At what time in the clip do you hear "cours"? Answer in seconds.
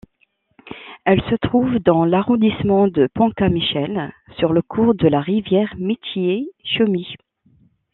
4.63-4.95